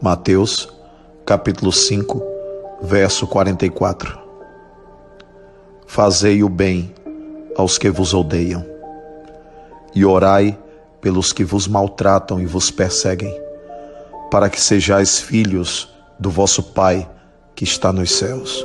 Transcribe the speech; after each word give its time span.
Mateus, 0.00 0.68
capítulo 1.26 1.72
5, 1.72 2.22
verso 2.80 3.26
44. 3.26 4.16
Fazei 5.88 6.44
o 6.44 6.48
bem 6.48 6.94
aos 7.56 7.78
que 7.78 7.90
vos 7.90 8.14
odeiam, 8.14 8.64
e 9.92 10.04
orai 10.04 10.56
pelos 11.00 11.32
que 11.32 11.42
vos 11.42 11.66
maltratam 11.66 12.40
e 12.40 12.46
vos 12.46 12.70
perseguem, 12.70 13.36
para 14.30 14.48
que 14.48 14.60
sejais 14.60 15.18
filhos 15.18 15.92
do 16.16 16.30
vosso 16.30 16.62
Pai 16.62 17.10
que 17.56 17.64
está 17.64 17.92
nos 17.92 18.12
céus. 18.12 18.64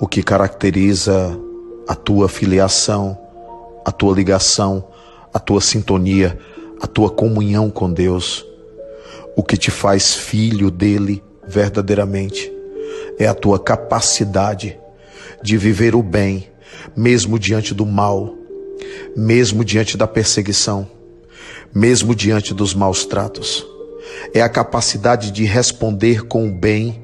O 0.00 0.08
que 0.08 0.22
caracteriza 0.22 1.38
a 1.86 1.94
tua 1.94 2.30
filiação, 2.30 3.18
a 3.84 3.92
tua 3.92 4.14
ligação, 4.14 4.88
a 5.34 5.38
tua 5.38 5.60
sintonia, 5.60 6.38
a 6.84 6.86
tua 6.86 7.08
comunhão 7.08 7.70
com 7.70 7.90
Deus. 7.90 8.44
O 9.34 9.42
que 9.42 9.56
te 9.56 9.70
faz 9.70 10.14
filho 10.14 10.70
dele 10.70 11.24
verdadeiramente 11.48 12.52
é 13.18 13.26
a 13.26 13.32
tua 13.32 13.58
capacidade 13.58 14.78
de 15.42 15.56
viver 15.56 15.94
o 15.94 16.02
bem, 16.02 16.46
mesmo 16.94 17.38
diante 17.38 17.72
do 17.72 17.86
mal, 17.86 18.34
mesmo 19.16 19.64
diante 19.64 19.96
da 19.96 20.06
perseguição, 20.06 20.86
mesmo 21.74 22.14
diante 22.14 22.52
dos 22.52 22.74
maus 22.74 23.06
tratos. 23.06 23.66
É 24.34 24.42
a 24.42 24.48
capacidade 24.50 25.30
de 25.30 25.44
responder 25.44 26.26
com 26.26 26.46
o 26.46 26.52
bem 26.52 27.02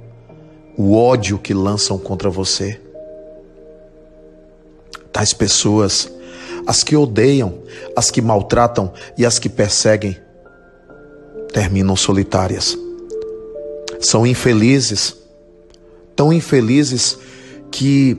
o 0.77 0.95
ódio 0.95 1.39
que 1.39 1.55
lançam 1.55 1.97
contra 1.97 2.29
você. 2.29 2.79
Tais 5.11 5.33
pessoas 5.33 6.13
as 6.67 6.83
que 6.83 6.97
odeiam, 6.97 7.63
as 7.97 8.11
que 8.11 8.21
maltratam 8.21 8.93
e 9.17 9.25
as 9.25 9.39
que 9.39 9.49
perseguem 9.49 10.17
terminam 11.53 11.97
solitárias. 11.97 12.77
São 14.01 14.27
infelizes, 14.27 15.17
tão 16.17 16.33
infelizes 16.33 17.19
que 17.71 18.17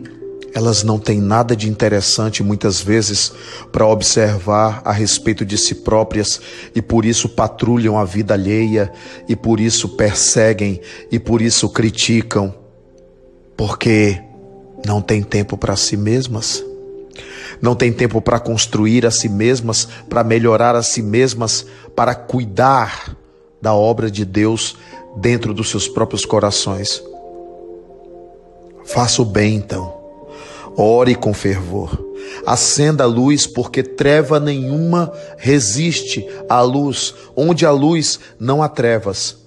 elas 0.53 0.83
não 0.83 0.99
têm 0.99 1.19
nada 1.21 1.55
de 1.55 1.69
interessante 1.69 2.43
muitas 2.43 2.81
vezes 2.81 3.31
para 3.71 3.87
observar 3.87 4.81
a 4.83 4.91
respeito 4.91 5.45
de 5.45 5.57
si 5.57 5.75
próprias 5.75 6.41
e 6.75 6.81
por 6.81 7.05
isso 7.05 7.29
patrulham 7.29 7.97
a 7.97 8.03
vida 8.03 8.33
alheia 8.33 8.91
e 9.29 9.35
por 9.35 9.59
isso 9.61 9.89
perseguem 9.89 10.81
e 11.09 11.17
por 11.17 11.41
isso 11.41 11.69
criticam, 11.69 12.53
porque 13.55 14.21
não 14.85 15.01
têm 15.01 15.23
tempo 15.23 15.57
para 15.57 15.75
si 15.75 15.95
mesmas 15.95 16.63
não 17.61 17.75
têm 17.75 17.93
tempo 17.93 18.21
para 18.21 18.39
construir 18.39 19.05
a 19.05 19.11
si 19.11 19.29
mesmas, 19.29 19.87
para 20.09 20.23
melhorar 20.23 20.75
a 20.75 20.81
si 20.81 21.01
mesmas, 21.01 21.65
para 21.95 22.15
cuidar 22.15 23.15
da 23.61 23.73
obra 23.73 24.09
de 24.09 24.25
Deus 24.25 24.75
dentro 25.17 25.53
dos 25.53 25.69
seus 25.69 25.87
próprios 25.87 26.25
corações. 26.25 27.03
Faça 28.83 29.21
o 29.21 29.25
bem 29.25 29.55
então. 29.55 29.93
Ore 30.75 31.15
com 31.15 31.33
fervor. 31.33 32.09
Acenda 32.45 33.03
a 33.03 33.07
luz, 33.07 33.45
porque 33.45 33.83
treva 33.83 34.39
nenhuma 34.39 35.11
resiste 35.37 36.27
à 36.49 36.61
luz. 36.61 37.13
Onde 37.35 37.65
há 37.65 37.71
luz, 37.71 38.19
não 38.39 38.63
há 38.63 38.69
trevas. 38.69 39.37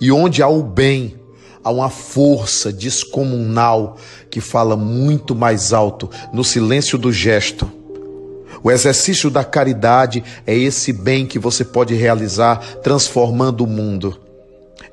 E 0.00 0.10
onde 0.10 0.42
há 0.42 0.48
o 0.48 0.62
bem, 0.62 1.19
há 1.62 1.70
uma 1.70 1.90
força 1.90 2.72
descomunal 2.72 3.96
que 4.30 4.40
fala 4.40 4.76
muito 4.76 5.34
mais 5.34 5.72
alto 5.72 6.10
no 6.32 6.44
silêncio 6.44 6.96
do 6.96 7.12
gesto. 7.12 7.70
O 8.62 8.70
exercício 8.70 9.30
da 9.30 9.42
caridade 9.42 10.22
é 10.46 10.54
esse 10.56 10.92
bem 10.92 11.26
que 11.26 11.38
você 11.38 11.64
pode 11.64 11.94
realizar 11.94 12.58
transformando 12.82 13.64
o 13.64 13.66
mundo 13.66 14.18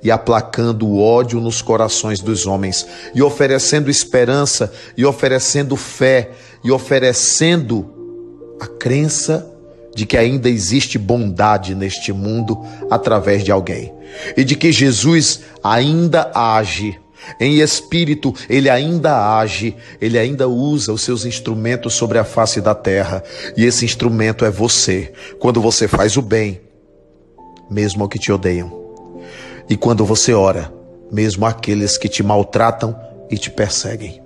e 0.01 0.11
aplacando 0.11 0.87
o 0.87 1.01
ódio 1.01 1.41
nos 1.41 1.61
corações 1.61 2.19
dos 2.19 2.45
homens, 2.45 2.85
e 3.15 3.21
oferecendo 3.21 3.89
esperança, 3.89 4.71
e 4.95 5.03
oferecendo 5.05 5.75
fé, 5.75 6.31
e 6.63 6.71
oferecendo 6.71 7.89
a 8.59 8.67
crença 8.67 9.56
de 9.97 10.05
que 10.05 10.15
ainda 10.15 10.47
existe 10.47 10.99
bondade 10.99 11.73
neste 11.73 12.13
mundo 12.13 12.63
através 12.87 13.43
de 13.43 13.51
alguém. 13.51 13.91
E 14.37 14.43
de 14.43 14.55
que 14.55 14.71
Jesus 14.71 15.41
ainda 15.63 16.31
age. 16.35 16.99
Em 17.39 17.61
espírito, 17.61 18.31
ele 18.47 18.69
ainda 18.69 19.39
age, 19.39 19.75
ele 19.99 20.19
ainda 20.19 20.47
usa 20.47 20.93
os 20.93 21.01
seus 21.01 21.25
instrumentos 21.25 21.95
sobre 21.95 22.19
a 22.19 22.23
face 22.23 22.61
da 22.61 22.75
terra, 22.75 23.23
e 23.57 23.65
esse 23.65 23.85
instrumento 23.85 24.45
é 24.45 24.51
você, 24.51 25.11
quando 25.39 25.59
você 25.59 25.87
faz 25.87 26.15
o 26.15 26.21
bem, 26.21 26.61
mesmo 27.67 28.03
ao 28.03 28.07
que 28.07 28.19
te 28.19 28.31
odeiam, 28.31 28.71
e 29.67 29.75
quando 29.75 30.05
você 30.05 30.31
ora, 30.31 30.71
mesmo 31.11 31.43
aqueles 31.43 31.97
que 31.97 32.07
te 32.07 32.21
maltratam 32.21 32.95
e 33.31 33.37
te 33.37 33.49
perseguem. 33.49 34.21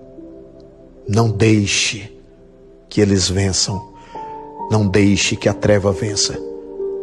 Não 1.08 1.32
deixe 1.32 2.12
que 2.90 3.00
eles 3.00 3.30
vençam, 3.30 3.91
não 4.72 4.88
deixe 4.88 5.36
que 5.36 5.48
a 5.48 5.54
treva 5.54 5.92
vença, 5.92 6.40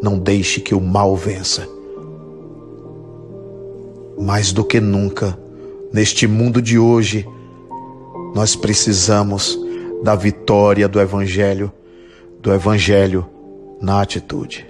não 0.03 0.19
deixe 0.19 0.61
que 0.61 0.75
o 0.75 0.81
mal 0.81 1.15
vença 1.15 1.69
mais 4.19 4.53
do 4.53 4.65
que 4.65 4.81
nunca, 4.81 5.39
neste 5.93 6.27
mundo 6.27 6.61
de 6.61 6.79
hoje, 6.79 7.27
nós 8.35 8.57
precisamos 8.57 9.59
da 10.03 10.15
vitória 10.15 10.89
do 10.89 11.01
Evangelho, 11.01 11.73
do 12.41 12.53
Evangelho 12.53 13.27
na 13.81 14.01
atitude. 14.03 14.67